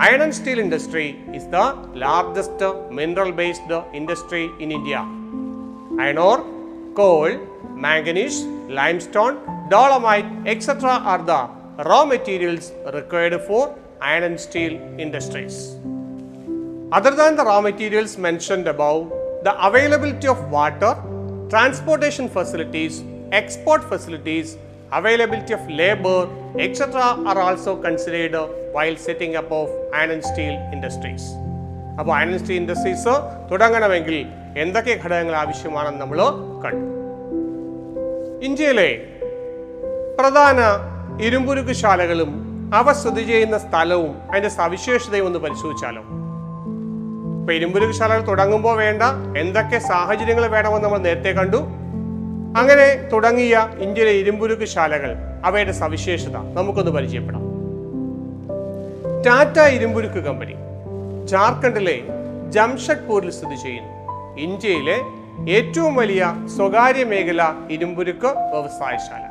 Iron 0.05 0.23
and 0.23 0.35
steel 0.35 0.59
industry 0.59 1.09
is 1.35 1.47
the 1.55 1.65
largest 2.03 2.59
mineral 2.91 3.33
based 3.33 3.61
industry 3.93 4.51
in 4.59 4.73
India. 4.73 5.01
Iron 6.05 6.17
ore, 6.17 6.43
coal, 6.95 7.33
manganese, 7.75 8.45
limestone, 8.79 9.37
dolomite, 9.69 10.25
etc. 10.47 10.89
are 11.13 11.23
the 11.31 11.41
raw 11.85 12.07
materials 12.07 12.73
required 12.95 13.43
for 13.43 13.77
iron 14.01 14.23
and 14.23 14.41
steel 14.41 14.73
industries. 14.99 15.77
Other 16.93 17.15
than 17.15 17.37
the 17.37 17.45
raw 17.45 17.61
materials 17.61 18.17
mentioned 18.17 18.69
above, 18.69 19.11
the 19.45 19.55
availability 19.67 20.29
of 20.29 20.51
water, 20.51 20.97
transportation 21.51 22.27
facilities, 22.27 23.05
export 23.33 23.85
facilities, 23.85 24.57
availability 24.93 25.53
of 25.53 25.69
labor, 25.69 26.27
etc. 26.59 27.01
are 27.27 27.39
also 27.39 27.77
considered 27.77 28.35
while 28.75 28.97
setting 29.07 29.37
up 29.37 29.55
of 29.55 29.75
and 30.01 30.23
steel 30.31 30.57
industries. 30.77 31.25
അപ്പോൾ 32.01 32.13
and 32.13 32.37
steel 32.37 32.57
industries 32.57 33.15
തുടങ്ങണമെങ്കിൽ 33.51 34.27
എന്തൊക്കെ 34.57 35.01
ഘടകങ്ങൾ 35.05 35.37
ആവശ്യമാണെന്ന് 35.37 36.01
നമ്മൾ 36.01 36.21
കണ്ടു. 36.65 36.87
ഇന്ത്യയിലെ 38.45 38.91
പ്രധാന 40.21 40.61
ഇരുമ്പുരുക്ക് 41.23 41.73
ശാലകളും 41.73 42.31
അവ 42.75 42.93
സ്ഥിതി 42.93 43.23
ചെയ്യുന്ന 43.23 43.59
സ്ഥലവും 43.59 44.23
അതിന്റെ 44.31 44.49
സവിശേഷതയും 44.49 45.27
ഒന്ന് 45.27 45.39
പരിശോധിച്ചാലോ? 45.39 46.03
ഇപ്പൊ 47.41 47.53
ഇരുമ്പുരുക്ക് 47.53 47.95
ശാലകൾ 47.95 48.27
തുടങ്ങുമ്പോൾ 48.27 48.77
വേണ്ട 48.77 49.03
എന്തൊക്കെ 49.39 49.79
സാഹചര്യങ്ങൾ 49.79 50.47
വേണമെന്ന് 50.47 50.85
നമ്മൾ 50.85 50.99
നേരത്തെ 50.99 51.29
കണ്ടു. 51.29 51.57
അങ്ങനെ 52.61 53.09
തുടങ്ങിയ 53.13 53.69
ഇന്ത്യയിലെ 53.79 54.13
ഇരുമ്പുരുക്ക് 54.13 54.65
ശാലകൾ 54.65 55.15
അവയുടെ 55.45 55.73
സവിശേഷത 55.73 56.37
നമുക്കൊന്ന് 56.37 56.91
പരിചയപ്പെടാം. 56.91 57.50
ടാറ്റ 59.27 59.59
ഇരുമ്പുരുക്ക് 59.59 60.21
കമ്പനി. 60.27 60.55
ജാർഖണ്ഡിലെ 61.27 61.97
ജംഷഡ്പൂരിൽ 62.51 63.31
സ്ഥിതി 63.31 63.55
ചെയ്യുന്നു. 63.55 63.95
ഇന്ത്യയിലെ 64.39 64.97
ഏറ്റവും 65.51 65.95
വലിയ 65.95 66.23
സ്വകാര്യ 66.57 67.05
മേഖല 67.05 67.43
ഇരുമ്പുരുക്ക് 67.71 68.31
വ്യവസായശാല. 68.53 69.23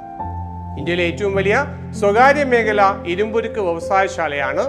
ഇന്ത്യയിലെ 0.77 1.03
ഏറ്റവും 1.03 1.35
വലിയ 1.35 1.65
സ്വകാര്യ 1.99 2.43
മേഖല 2.43 2.81
ഇരുമ്പുരുക്ക് 3.07 3.59
വ്യവസായശാലയാണ് 3.59 4.65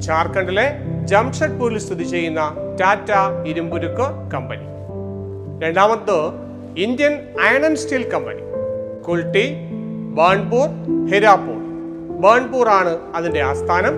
ജാർഖണ്ഡിലെ 0.00 0.66
ജംഷഡ്പൂരിൽ 1.04 1.78
സ്ഥിതി 1.78 2.04
ചെയ്യുന്ന 2.04 2.52
ടാറ്റ 2.80 3.10
ഇരുമ്പുരുക്ക് 3.46 4.30
കമ്പനി. 4.30 4.66
രണ്ടാമത് 5.66 6.18
Indian 6.78 7.12
iron 7.46 7.64
and 7.64 7.76
steel 7.76 8.10
company. 8.10 8.42
Kulti 9.08 9.46
Burnpur 10.14 10.68
Hirapur. 11.06 11.53
Burnpur 12.24 12.68
ആണ് 12.68 12.98
അതിന്റെ 13.14 13.40
ആസ്ഥാനം. 13.40 13.94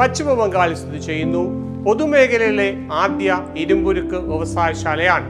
പശ്ചിമ 0.00 0.34
ബംഗാളിൽ 0.34 0.74
സ്ഥിതി 0.74 0.98
ചെയ്യുന്നു. 0.98 1.42
പൊതുമേഖലയിലെ 1.84 2.74
ആദ്യ 2.92 3.46
ഇരുമ്പുരുക്ക് 3.56 4.14
വ്യവസായശാലയാണ്. 4.14 5.28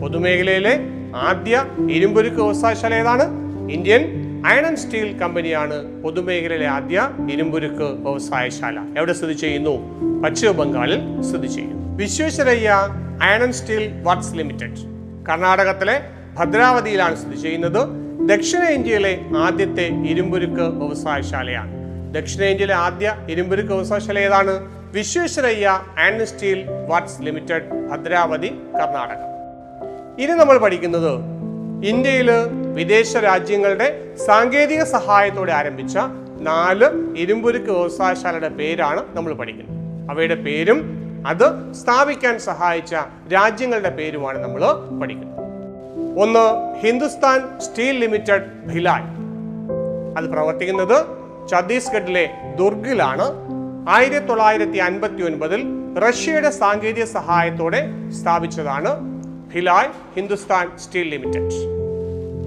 പൊതുമേഖലയിലെ 0.00 0.80
ആദ്യ 1.16 1.64
ഇരുമ്പുരുക്ക് 1.90 2.36
വ്യവസായശാല 2.36 2.94
ഏതാണ്? 2.94 3.22
ഇന്ത്യൻ 3.70 4.02
അയൺ 4.46 4.66
ആൻഡ് 4.66 4.76
സ്റ്റീൽ 4.76 5.18
കമ്പനിയാണ് 5.18 6.02
പൊതുമേഖലയിലെ 6.02 6.66
ആദ്യ 6.66 7.10
ഇരുമ്പുരുക്ക് 7.32 7.84
വ്യവസായശാല. 7.84 8.80
എവിടെ 8.98 9.12
സ്ഥിതി 9.12 9.32
ചെയ്യുന്നു? 9.32 9.74
പശ്ചിമ 10.22 10.50
ബംഗാളിൽ 10.50 11.22
സ്ഥിതി 11.22 11.46
ചെയ്യുന്നു. 11.46 11.96
Visvesvaraya 11.96 12.68
iron 13.22 13.42
and 13.42 13.52
steel 13.52 14.02
works 14.02 14.36
limited. 14.36 14.76
കർണാടകത്തിലെ 15.28 16.00
ഭദ്രാവതിയിലാണ് 16.38 17.16
സ്ഥിതി 17.16 17.36
ചെയ്യുന്നത്. 17.36 17.88
ദക്ഷിണ 18.28 18.62
ഇന്ത്യയിലെ 18.64 19.20
ആദ്യത്തെ 19.36 19.90
ഇരുമ്പുരുക്ക് 20.06 20.62
വ്യവസായശാലയാണ്. 20.62 21.81
ദക്ഷിണേന്ത്യയിലെ 22.12 22.74
ആദ്യ 22.74 23.26
ഇരുമ്പുരുക്ക് 23.28 23.72
വ്യവസായശാല 23.72 24.18
ഏതാണ്? 24.18 24.82
Visvesvaraya 24.92 25.82
and 25.98 26.24
steel 26.24 26.64
works 26.88 27.22
limited 27.22 27.88
Bhadravati 27.90 28.48
Karnataka. 28.48 29.32
ഇനി 30.22 30.32
നമ്മൾ 30.32 30.58
പഠിക്കുന്നത് 30.58 31.12
ഇന്ത്യയിൽ 31.84 32.30
വിദേശ 32.74 33.16
രാജ്യങ്ങളുടെ 33.16 34.16
സാങ്കേതിക 34.26 34.82
സഹായത്തോടെ 34.82 35.52
ആരംഭിച്ച 35.52 35.98
നാല് 36.40 37.16
ഇരുമ്പുരുക്ക് 37.16 37.70
വ്യവസായശാലയുടെ 37.70 38.48
പേരാണ് 38.48 39.16
നമ്മൾ 39.16 39.32
പഠിക്കുന്നത്. 39.32 39.76
അവയുടെ 40.10 40.34
പേരും 40.34 40.98
അത് 41.26 41.72
സ്ഥാപിക്കാൻ 41.72 42.38
സഹായിച്ച 42.38 42.94
രാജ്യങ്ങളുടെ 43.32 43.90
പേരുമാണ് 43.90 44.38
നമ്മൾ 44.38 44.62
പഠിക്കുന്നത്. 45.00 45.38
ഒന്ന് 46.20 46.76
ഹിന്ദുസ്ഥാൻ 46.86 47.60
സ്റ്റീൽ 47.60 47.98
ലിമിറ്റഡ് 47.98 48.72
ഭിലായ്. 48.74 49.04
അത് 50.18 50.24
പ്രവർത്തിക്കുന്നത് 50.30 51.21
ഛത്തീസ്ഗഡിലെ 51.50 52.30
ദുർഗിലാണ് 52.58 53.26
ആയിരത്തി 53.88 54.26
തൊള്ളായിരത്തി 54.26 54.78
അൻപത്തി 54.78 55.22
ഒൻപതിൽ 55.22 55.62
റഷ്യയുടെ 55.98 56.50
സാങ്കേതിക 56.50 57.04
സഹായത്തോടെ 57.04 57.80
സ്ഥാപിച്ചതാണ് 58.20 58.90
Bhilai 59.54 59.88
Hindustan 60.16 60.78
steel 60.78 61.08
limited. 61.08 61.50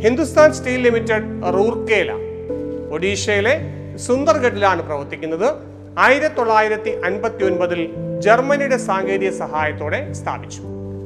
Hindustan 0.04 0.54
steel 0.54 0.82
limited 0.82 1.28
Rourkela 1.54 2.12
ഒഡീഷയിലെ 2.92 3.56
സുന്ദർഗഡിലാണ് 3.98 4.82
പ്രവർത്തിക്കുന്നത്. 4.84 5.48
ആയിരത്തി 6.00 6.36
തൊള്ളായിരത്തി 6.36 6.90
അൻപത്തി 6.90 7.44
ഒൻപതിൽ 7.44 7.82
ജർമ്മനിയുടെ 8.20 8.78
സാങ്കേതിക 8.78 9.30
സഹായത്തോടെ 9.30 10.14
സ്ഥാപിച്ചു. 10.14 10.62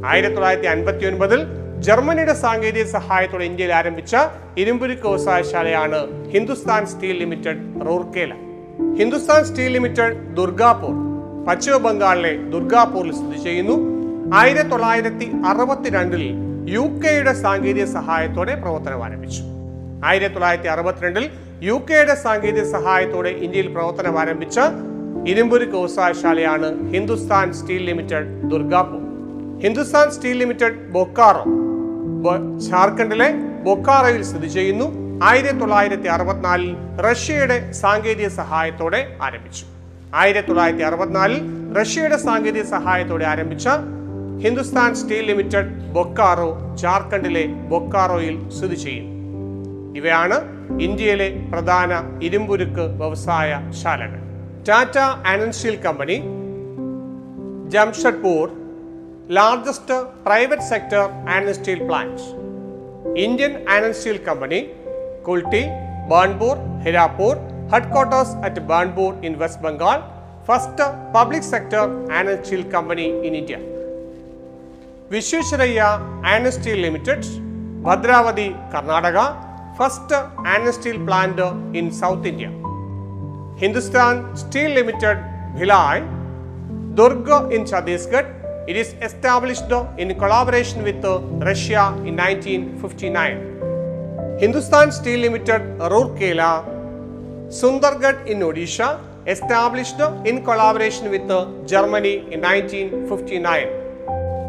ആയിരത്തി 0.05 0.34
തൊള്ളായിരത്തി 0.34 0.67
അൻപത്തി 0.67 1.05
ഒൻപതിൽ 1.05 1.41
ജർമ്മനിയുടെ 1.86 2.33
സാങ്കേതിക 2.33 2.86
സഹായത്തോടെ 2.86 3.45
ഇന്ത്യയിൽ 3.50 3.74
ആരംഭിച്ച 3.74 4.15
ഇരുമ്പുരുക്ക് 4.57 5.05
വ്യവസായശാലയാണ് 5.07 6.00
Hindustan 6.33 6.88
steel 6.88 7.17
limited 7.19 7.62
Rourkela. 7.88 8.33
Hindustan 9.00 9.45
steel 9.45 9.71
limited 9.75 10.15
Durgapur. 10.38 10.95
പശ്ചിമ 11.48 11.77
ബംഗാളിലെ 11.77 12.33
ദുർഗാപൂരിൽ 12.53 13.13
സ്ഥിതി 13.19 13.43
ചെയ്യുന്നു. 13.43 13.75
ആയിരത്തി 14.39 14.69
തൊള്ളായിരത്തി 14.69 15.27
അറുപത്തിരണ്ടിൽ 15.51 16.24
യു 16.75 16.83
കെയുടെ 17.03 17.33
സാങ്കേതിക 17.43 17.86
സഹായത്തോടെ 17.86 18.55
പ്രവർത്തനം 18.55 19.03
ആരംഭിച്ചു. 19.03 19.43
ആയിരത്തി 20.05 20.33
തൊള്ളായിരത്തി 20.33 20.69
അറുപത്തിരണ്ടിൽ 20.75 21.29
യു 21.69 21.77
കെയുടെ 21.89 22.15
സാങ്കേതിക 22.25 22.65
സഹായത്തോടെ 22.75 23.29
ഇന്ത്യയിൽ 23.29 23.69
പ്രവർത്തനം 23.75 24.19
ആരംഭിച്ച 24.19 24.59
ഇരുമ്പുരുക്ക് 25.27 25.74
വ്യവസായശാലയാണ് 25.74 26.67
Hindustan 26.93 27.53
steel 27.53 27.83
limited 27.91 28.29
Durgapur. 28.51 29.01
Hindustan 29.63 30.12
steel 30.12 30.38
limited 30.38 30.77
Bokaro. 30.98 31.45
ഝാർഖണ്ഡിലെ 32.69 33.33
ബൊക്കാറോയിൽ 33.63 34.23
സ്ഥിതി 34.23 34.47
ചെയ്യുന്നു. 34.47 34.85
ആയിരത്തി 35.23 35.59
തൊള്ളായിരത്തി 35.59 36.07
അറുപത്തിനാലിൽ 36.07 36.75
റഷ്യയുടെ 37.01 37.71
സാങ്കേതിക 37.71 38.27
സഹായത്തോടെ 38.27 39.17
ആരംഭിച്ചു. 39.21 39.65
ആയിരത്തി 40.15 40.47
തൊള്ളായിരത്തി 40.47 40.83
അറുപത്തിനാലിൽ 40.83 41.41
റഷ്യയുടെ 41.81 42.17
സാങ്കേതിക 42.17 42.63
സഹായത്തോടെ 42.63 43.25
ആരംഭിച്ച 43.25 43.69
ഹിന്ദുസ്ഥാൻ 44.39 44.95
സ്റ്റീൽ 44.95 45.25
ലിമിറ്റഡ് 45.25 45.93
ബൊക്കാറോ 45.93 46.75
ജാർഖണ്ഡിലെ 46.75 47.45
ബൊക്കാറോയിൽ 47.45 48.49
സ്ഥിതി 48.49 48.75
ചെയ്യുന്നു. 48.75 49.19
ഇവയാണ് 49.97 50.38
ഇന്ത്യയിലെ 50.81 51.49
പ്രധാന 51.51 52.19
ഇരുമ്പുരുക്ക് 52.23 52.81
വ്യവസായ 52.81 53.71
ശാലകൾ. 53.83 54.19
Tata 54.69 54.97
and 55.27 55.51
steel 55.51 55.75
company 55.75 56.21
Jamshedpur 57.69 58.58
largest 59.38 59.89
private 60.25 60.62
sector 60.69 61.01
iron 61.27 61.53
steel 61.53 61.79
plants. 61.88 62.24
Indian 63.15 63.63
Iron 63.67 63.93
Steel 63.93 64.17
Company, 64.17 64.71
Kulti, 65.24 65.65
Banpur, 66.09 66.55
Hirapur, 66.83 67.36
headquarters 67.69 68.29
at 68.41 68.55
Banpur 68.67 69.24
in 69.24 69.38
West 69.38 69.62
Bengal, 69.62 70.01
first 70.48 70.75
public 71.13 71.43
sector 71.43 71.83
iron 72.12 72.43
steel 72.43 72.63
company 72.63 73.09
in 73.27 73.36
India. 73.36 73.59
Vishwesharaya 75.12 75.89
Iron 76.24 76.51
Steel 76.51 76.79
Limited, 76.79 77.21
Bhadravadi, 77.83 78.50
Karnataka, 78.71 79.77
first 79.77 80.12
iron 80.43 80.74
steel 80.74 81.05
plant 81.05 81.39
in 81.75 81.91
South 81.91 82.25
India. 82.25 82.50
Hindustan 83.57 84.36
Steel 84.36 84.71
Limited, 84.71 85.17
Bhilai, 85.55 86.03
Durga 86.95 87.48
in 87.50 87.63
Chhattisgarh, 87.63 88.38
it 88.69 88.75
is 88.75 88.93
established 89.01 89.71
in 89.97 90.13
collaboration 90.19 90.83
with 90.83 91.03
Russia 91.43 91.91
in 92.05 92.15
1959. 92.15 94.38
Hindustan 94.39 94.91
Steel 94.91 95.21
Limited, 95.21 95.61
Rourkela, 95.79 96.63
Sundargarh 97.49 98.27
in 98.27 98.41
Odisha, 98.41 98.99
established 99.25 99.99
in 100.23 100.43
collaboration 100.45 101.09
with 101.09 101.27
Germany 101.67 102.27
in 102.29 102.41
1959. 102.41 103.67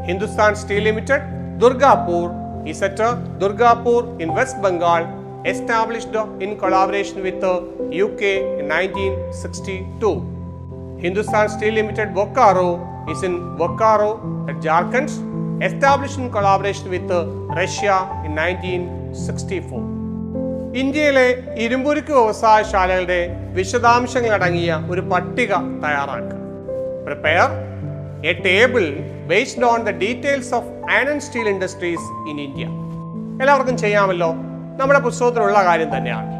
Hindustan 0.04 0.54
Steel 0.54 0.82
Limited, 0.82 1.22
Durgapur, 1.58 2.68
is 2.68 2.82
at 2.82 2.98
Durgapur 2.98 4.20
in 4.20 4.34
West 4.34 4.60
Bengal, 4.60 5.08
established 5.46 6.14
in 6.40 6.58
collaboration 6.58 7.22
with 7.22 7.42
UK 7.42 8.22
in 8.60 8.68
1962. 8.68 10.39
Hindustan 11.02 11.48
Steel 11.48 11.72
Limited 11.72 12.08
Bokaro 12.16 13.10
is 13.10 13.22
in 13.22 13.34
Bokaro 13.58 14.10
at 14.50 14.56
Jharkhand, 14.56 15.08
established 15.62 16.18
in 16.18 16.30
collaboration 16.30 16.90
with 16.90 17.10
uh, 17.10 17.24
Russia 17.60 17.96
in 18.26 18.34
1964. 18.34 19.80
ഇന്ത്യയിലെ 20.74 21.24
ഇരുമ്പുരുക്ക് 21.54 22.12
വ്യവസായശാലകളുടെ 22.12 23.18
വിശദാംശങ്ങൾ 23.52 24.32
അടങ്ങിയ 24.32 24.76
ഒരു 24.90 25.00
പട്ടിക 25.00 25.52
തയ്യാറാക്കുക. 25.84 26.36
Prepare 27.04 27.48
a 28.26 28.32
table 28.32 28.84
based 29.26 29.64
on 29.64 29.82
the 29.82 29.96
details 30.04 30.54
of 30.54 30.66
iron 30.66 31.08
and 31.08 31.20
steel 31.20 31.48
industries 31.48 32.30
in 32.30 32.40
India 32.40 32.66
എല്ലാവർക്കും 33.40 33.78
ചെയ്യാമല്ലോ. 33.78 34.32
നമ്മുടെ 34.80 35.00
പുസ്തകത്തിലുള്ള 35.00 35.64
കാര്യം 35.64 35.96
തന്നെയാണ്. 35.96 36.30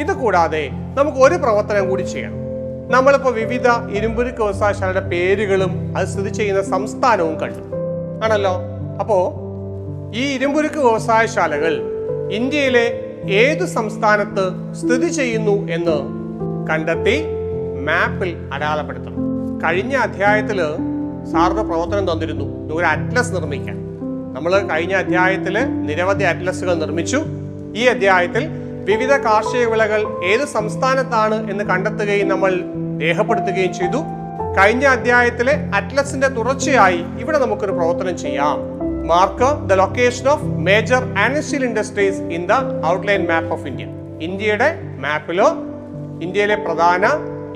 ഇത് 0.00 0.16
കൂടാതെ 0.16 0.70
നമുക്ക് 0.72 1.18
ഒരു 1.18 1.34
പ്രവർത്തനം 1.34 1.88
കൂടി 1.88 2.02
ചെയ്യണം. 2.02 2.47
നമ്മളിപ്പോൾ 2.90 3.32
വിവിധ 3.32 3.68
ഇരുമ്പുരുക്ക് 3.90 4.38
വ്യവസായശാലയുടെ 4.38 5.08
പേരുകളും 5.08 5.94
അത് 5.96 6.06
സ്ഥിതി 6.06 6.28
ചെയ്യുന്ന 6.28 6.62
സംസ്ഥാനവും 6.62 7.40
കണ്ടു. 7.40 7.62
ആണല്ലോ? 8.24 8.62
അപ്പോൾ 9.00 9.48
ഈ 10.16 10.34
ഇരുമ്പുരുക്ക് 10.34 10.76
വ്യവസായശാലകൾ 10.76 11.82
ഇന്ത്യയിലെ 12.32 13.04
ഏത് 13.30 13.66
സംസ്ഥാനത്ത് 13.66 14.74
സ്ഥിതി 14.74 15.08
ചെയ്യുന്നു 15.08 15.72
എന്ന് 15.72 15.96
കണ്ടെത്തി 16.70 17.24
മാപ്പിൽ 17.84 18.36
അടയാളപ്പെടുത്തണം. 18.52 19.16
കഴിഞ്ഞ 19.64 19.96
അധ്യായത്തിൽ 19.96 20.56
സാറിന് 21.32 21.60
പ്രവർത്തനം 21.60 22.12
തന്നിരുന്നു. 22.12 22.74
ഒരു 22.74 22.84
അറ്റ്ലസ് 22.84 23.34
നിർമ്മിക്കാൻ. 23.34 23.76
നമ്മൾ 24.34 24.58
കഴിഞ്ഞ 24.58 24.92
അധ്യായത്തിൽ 24.92 25.58
നിരവധി 25.86 26.24
അറ്റ്ലസുകൾ 26.24 26.74
നിർമ്മിച്ചു. 26.74 27.22
ഈ 27.76 27.84
അധ്യായത്തിൽ 27.84 28.48
വിവിധ 28.88 29.12
കാർഷിക 29.16 29.64
വിളകൾ 29.64 30.24
ഏത് 30.24 30.44
സംസ്ഥാനത്താണ് 30.48 31.50
എന്ന് 31.50 31.64
കണ്ടെത്തുകയും 31.64 32.28
നമ്മൾ 32.28 32.52
രേഖപ്പെടുത്തുകയും 33.02 33.74
ചെയ്തു. 33.74 33.98
കഴിഞ്ഞ 34.58 34.84
അധ്യായത്തിലെ 34.84 35.52
അറ്റ്ലസിന്റെ 35.74 36.28
തുടർച്ചയായി 36.28 37.04
ഇവിടെ 37.18 37.38
നമുക്കൊരു 37.38 37.72
പ്രവർത്തനം 37.72 38.18
ചെയ്യാം. 38.18 38.58
Mark 39.06 39.70
the 39.70 39.72
location 39.72 40.28
of 40.28 40.44
major 40.44 41.02
and steel 41.18 41.64
industries 41.64 42.20
in 42.20 42.46
the 42.46 42.86
outline 42.86 43.28
map 43.28 43.52
of 43.52 43.66
India 43.66 43.84
ഇന്ത്യയുടെ 44.22 44.74
മാപ്പിലോ 45.00 45.48
ഇന്ത്യയിലെ 46.22 46.54
പ്രധാന 46.54 47.06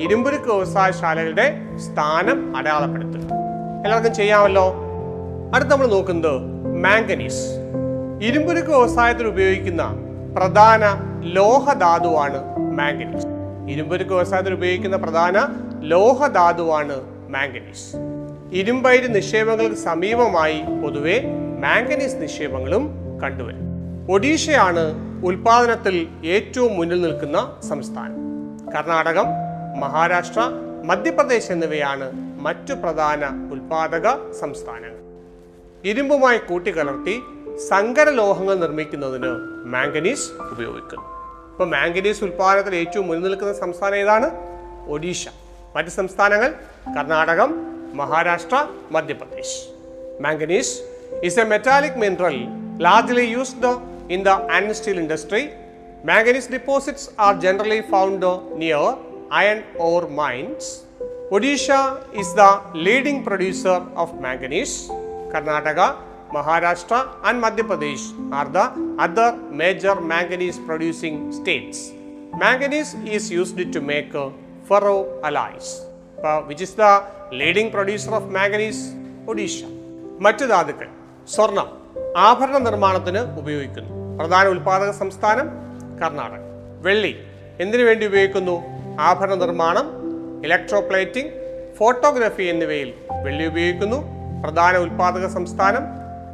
ഇരുമ്പുരുക്ക് 0.00 0.46
വ്യവസായശാലകളുടെ 0.46 1.54
സ്ഥാനം 1.76 2.56
അടയാളപ്പെടുത്തുക. 2.56 3.22
എല്ലാവർക്കും 3.84 4.14
ചെയ്യാമല്ലോ? 4.14 4.74
അടുത്ത് 5.54 5.72
നമ്മൾ 5.72 5.86
നോക്കുന്നത് 5.86 6.40
മാംഗനീസ്. 6.84 7.44
ഇരുമ്പുരുക്ക് 8.22 8.68
വ്യവസായത്തിൽ 8.68 9.26
ഉപയോഗിക്കുന്ന 9.26 9.82
പ്രധാന 10.36 10.82
ലോഹധാതുവാണ് 11.24 12.38
മാംഗനീസ്. 12.58 13.26
ഇരുമ്പുരുക്ക് 13.68 14.10
വ്യവസായത്തിൽ 14.10 14.54
ഉപയോഗിക്കുന്ന 14.54 14.96
പ്രധാന 14.96 15.36
ലോഹധാതുവാണ് 15.80 16.96
മാംഗനീസ്. 17.28 17.96
ഇരുമ്പയിര് 18.52 19.14
നിക്ഷേപങ്ങൾക്ക് 19.14 19.76
സമീപമായി 19.76 20.62
പൊതുവെ 20.82 21.22
മാംഗനീസ് 21.60 22.22
നിക്ഷേപങ്ങളും 22.22 22.84
കണ്ടുവരും 23.22 23.60
ഒഡീഷയാണ് 24.10 24.84
ഉൽപാദനത്തിൽ 25.24 26.08
ഏറ്റവും 26.24 26.76
മുന്നിൽ 26.76 27.00
നിൽക്കുന്ന 27.02 27.56
സംസ്ഥാനം. 27.68 28.16
കർണാടകം 28.76 29.26
മഹാരാഷ്ട്ര 29.80 30.40
മധ്യപ്രദേശ് 30.84 31.52
എന്നിവയാണ് 31.52 32.12
മറ്റു 32.40 32.74
പ്രധാന 32.74 33.50
ഉൽപാദക 33.52 34.32
സംസ്ഥാനങ്ങൾ. 34.32 35.02
ഇരുമ്പുമായി 35.84 36.38
കൂട്ടിക്കലർത്തി 36.38 37.20
സങ്കര 37.58 38.10
ലോഹങ്ങൾ 38.10 38.54
നിർമ്മിക്കുന്നതിന് 38.54 39.28
മാംഗനീസ് 39.64 40.32
ഉപയോഗിക്കുന്നു. 40.32 41.04
ഇപ്പോൾ 41.52 41.64
മാംഗനീസ് 41.64 42.24
ഉൽപാദനത്തിൽ 42.24 42.76
ഏറ്റവും 42.76 43.06
മുന്നിൽ 43.08 43.22
നിൽക്കുന്ന 43.22 43.52
സംസ്ഥാനം 43.52 43.96
ഏതാണ്? 43.96 44.30
ഒഡീഷ. 44.88 45.28
മറ്റ് 45.76 45.88
സംസ്ഥാനങ്ങൾ? 45.88 46.54
Karnataka 46.98 47.72
Maharashtra 47.96 48.66
Madhya Pradesh. 48.90 49.68
Manganese 50.20 50.82
is 51.22 51.40
a 51.40 51.44
metallic 51.44 51.98
mineral 51.98 52.44
largely 52.80 53.24
used 53.24 53.92
in 54.12 54.22
the 54.22 54.28
and 54.28 54.72
steel 54.72 55.00
industry 55.00 55.48
manganese 56.04 56.52
deposits 56.52 57.10
are 57.18 57.40
generally 57.40 57.82
found 57.90 58.40
near 58.52 58.94
iron 59.32 59.62
ore 59.80 60.08
mines 60.08 60.80
Odisha 61.30 61.70
is 62.14 62.36
the 62.36 62.40
leading 62.76 63.24
producer 63.24 63.80
of 63.96 64.14
manganese 64.14 64.88
Karnataka 65.34 66.11
Maharashtra, 66.32 66.98
and 67.24 67.42
Madhya 67.42 67.64
Pradesh 67.68 68.04
are 68.32 68.48
the 68.48 68.64
other 68.98 69.36
major 69.52 69.94
manganese 70.02 70.58
producing 70.60 71.30
states. 71.30 71.92
Manganese 72.34 72.94
is 73.06 73.30
used 73.30 73.58
to 73.72 73.80
make 73.82 74.14
uh, 74.14 74.30
ferro 74.64 75.20
alloys. 75.22 75.68
Uh, 76.18 76.40
which 76.42 76.62
is 76.62 76.74
the 76.74 76.92
leading 77.32 77.70
producer 77.70 78.12
of 78.12 78.30
manganese? 78.30 78.82
Odisha. 79.26 79.68
മറ്റു 80.24 80.44
ധാതുക്കൾ 80.46 80.88
സ്വർണം 81.26 81.68
ആഭരണ 82.26 82.56
നിർമ്മാണത്തിന് 82.58 83.20
ഉപയോഗിക്കുന്നു 83.40 83.92
പ്രധാന 84.18 84.46
ഉൽപാദക 84.54 84.90
സംസ്ഥാനം 85.00 85.46
കർണാടക 86.00 86.42
വെള്ളി 86.86 87.12
എന്തിനു 87.62 87.84
വേണ്ടി 87.88 88.04
ഉപയോഗിക്കുന്നു 88.10 88.56
ആഭരണ 89.08 89.34
നിർമ്മാണം 89.42 89.86
ഇലക്ട്രോപ്ലേറ്റിംഗ് 90.46 91.32
ഫോട്ടോഗ്രാഫി 91.78 92.44
എന്നിവയിൽ 92.52 92.90
വെള്ളി 93.24 93.44
ഉപയോഗിക്കുന്നു 93.52 93.98
പ്രധാന 94.44 94.76
ഉൽപാദക 94.84 95.26
സംസ്ഥാനം 95.36 95.84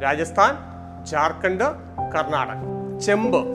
രാജസ്ഥാൻ 0.03 0.57
ജാർഖണ്ഡ് 1.05 1.63
കർണാടക. 2.15 2.99
ചെമ്പ് 2.99 3.45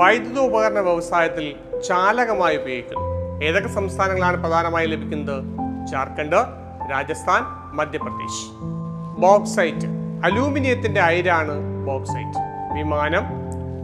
വൈദ്യുത 0.00 0.38
ഉപകരണ 0.38 0.78
വ്യവസായത്തിൽ 0.78 1.54
ചാലകമായി 1.80 2.56
ഉപയോഗിക്കുന്നു. 2.56 3.44
ഏതൊക്കെ 3.44 3.68
സംസ്ഥാനങ്ങളാണ് 3.68 4.42
പ്രധാനമായി 4.42 4.86
ലഭിക്കുന്നത്? 4.86 5.44
ജാർഖണ്ഡ് 5.86 6.36
രാജസ്ഥാൻ 6.90 7.42
മധ്യപ്രദേശ്. 7.76 8.64
ബോക്സൈറ്റ്. 9.20 9.86
അലൂമിനിയത്തിന്റെ 10.24 11.00
അയിരാണ് 11.00 11.86
ബോക്സൈറ്റ്. 11.86 12.38
വിമാനം 12.74 13.24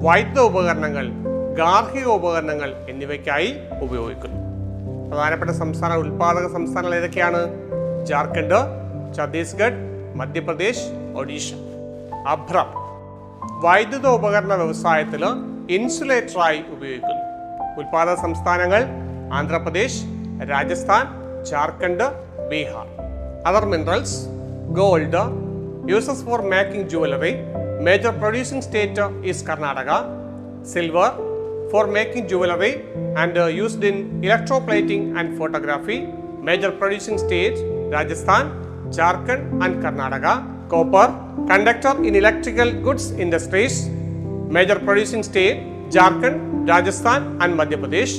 വൈദ്യുത 0.03 0.41
ഉപകരണങ്ങൾ 0.41 1.11
ഗാർഹിക 1.59 2.07
ഉപകരണങ്ങൾ 2.07 2.87
എന്നിവയ്ക്കായി 2.89 3.55
ഉപയോഗിക്കുന്നു. 3.83 4.37
പ്രധാനപ്പെട്ട 5.11 5.51
സംസ്ഥാന 5.51 5.95
ഉൽപാദക 5.95 6.53
സംസ്ഥാനങ്ങൾ 6.53 6.95
ഏതൊക്കെയാണ്? 6.95 7.39
ജാർഖണ്ഡ് 8.07 8.85
ഛത്തീസ്ഗഡ് 9.15 9.95
മധ്യപ്രദേശ് 10.17 11.15
ഒഡീഷ. 11.17 11.55
അഭ്രം. 12.27 12.69
വൈദ്യുത 13.65 14.07
ഉപകരണ 14.07 14.55
വ്യവസായത്തിൽ 14.55 15.25
ഇൻസുലേറ്ററായി 15.71 16.61
ഉപയോഗിക്കുന്നു. 16.73 17.25
ഉൽപാദന 17.79 18.15
സംസ്ഥാനങ്ങൾ 18.15 18.85
Andhra Pradesh 19.33 20.05
Rajasthan 20.51 21.05
Jharkhand 21.45 22.09
Bihar. 22.51 22.87
Other 23.47 23.65
minerals 23.65 24.19
gold 24.81 25.23
uses 25.91 26.25
for 26.25 26.43
making 26.43 26.89
jewellery 26.89 27.35
major 27.83 28.11
producing 28.11 28.63
state 28.63 29.27
is 29.27 29.47
Karnataka 29.47 29.91
silver 30.65 31.11
for 31.73 31.87
making 31.87 32.29
jewellery 32.29 32.73
and 33.19 33.55
used 33.55 33.87
in 33.87 34.25
electroplating 34.59 35.19
and 35.19 35.39
photography 35.39 36.09
major 36.39 36.71
producing 36.71 37.19
state 37.19 37.93
Rajasthan 37.93 38.45
Jharkhand 38.93 39.63
and 39.65 39.83
Karnataka. 39.85 40.54
Copper, 40.75 41.09
conductor 41.51 41.93
in 42.05 42.17
electrical 42.17 42.71
goods 42.87 43.05
industries. 43.25 43.75
Major 44.57 44.77
producing 44.87 45.23
state 45.23 45.59
Jharkhand, 45.95 46.37
Rajasthan, 46.71 47.23
and 47.43 47.55
Madhya 47.59 47.79
Pradesh. 47.83 48.15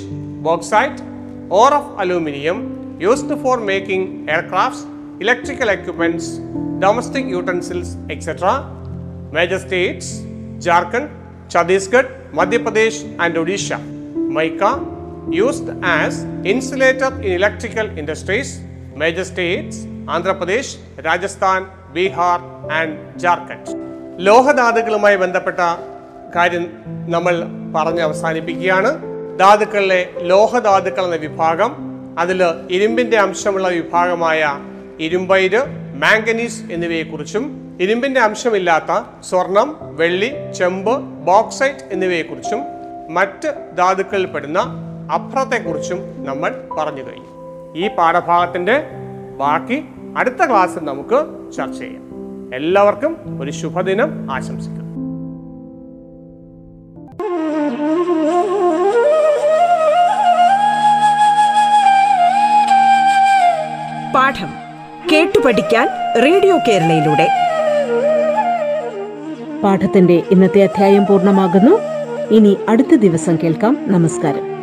Bauxite, 0.45 1.01
ore 1.49 1.73
of 1.79 1.85
aluminium 2.03 2.97
used 2.97 3.29
for 3.43 3.57
making 3.57 4.25
aircrafts, 4.27 4.81
electrical 5.19 5.67
equipments, 5.67 6.25
domestic 6.85 7.25
utensils, 7.25 7.97
etc. 8.09 8.63
Major 9.33 9.59
states 9.59 10.21
Jharkhand, 10.65 11.09
Chhattisgarh, 11.49 12.09
Madhya 12.31 12.63
Pradesh, 12.65 12.99
and 13.19 13.35
Odisha. 13.35 13.79
Mica 14.37 14.71
used 15.29 15.69
as 15.83 16.23
insulator 16.53 17.11
in 17.21 17.31
electrical 17.33 17.97
industries. 17.97 18.61
Major 18.95 19.25
states 19.25 19.79
Andhra 20.15 20.39
Pradesh, 20.39 20.77
Rajasthan, 21.03 21.65
Bihar, 21.95 22.39
and 22.71 23.19
Jharkhand. 23.19 23.73
ലോഹധാതുക്കളുമായി 24.19 25.15
ബന്ധപ്പെട്ട 25.15 25.57
കാര്യം 26.35 26.63
നമ്മൾ 27.09 27.43
പറഞ്ഞ് 27.75 28.01
അവസാനിപ്പിക്കുകയാണ്. 28.01 28.89
ധാതുക്കളിലെ 29.39 30.13
ലോഹധാതുക്കൾ 30.21 31.05
എന്ന 31.05 31.15
വിഭാഗം 31.15 31.71
അതിൽ 32.19 32.43
ഇരുമ്പിന്റെ 32.69 33.17
അംശമുള്ള 33.17 33.67
വിഭാഗമായ 33.67 34.59
ഇരുമ്പയിര് 34.99 35.61
മാംഗനീസ് 36.01 36.71
എന്നിവയെക്കുറിച്ചും 36.71 37.77
ഇരുമ്പിന്റെ 37.81 38.21
അംശമില്ലാത്ത 38.21 39.21
സ്വർണം 39.23 39.77
വെള്ളി 39.81 40.51
ചെമ്പ് 40.53 40.99
ബോക്സൈറ്റ് 41.01 41.85
എന്നിവയെക്കുറിച്ചും 41.91 42.61
മറ്റ് 43.09 43.77
ധാതുക്കളിൽ 43.77 44.25
പെടുന്ന 44.25 44.59
അഭ്രത്തെക്കുറിച്ചും 45.11 46.25
നമ്മൾ 46.25 46.75
പറഞ്ഞു 46.77 47.03
കഴിഞ്ഞു. 47.03 47.31
ഈ 47.77 47.95
പാഠഭാഗത്തിന്റെ 47.95 48.83
ബാക്കി 49.37 49.85
അടുത്ത 50.17 50.45
ക്ലാസ്സിൽ 50.45 50.79
നമുക്ക് 50.79 51.51
ചർച്ച 51.51 51.79
ചെയ്യാം. 51.79 52.05
എല്ലാവർക്കും 52.55 53.39
ഒരു 53.41 53.51
ശുഭദിനം 53.51 54.31
ആശംസിക്കുന്നു. 54.31 54.85
പാഠം 64.15 64.47
കേട്ടു 65.11 65.39
പഠിക്കാൻ 65.45 65.87
റേഡിയോ 66.23 66.57
കേരളയിലൂടെ. 66.67 67.27
പാഠത്തിന്റെ 69.63 70.23
ഇന്നത്തെ 70.31 70.63
അധ്യായം 70.63 71.05
പൂർണമാകുന്നു. 71.05 71.79
ഇനി 72.31 72.57
അടുത്ത 72.69 72.95
ദിവസം 72.95 73.37
കേൾക്കാം. 73.43 73.77
നമസ്കാരം. 73.87 74.54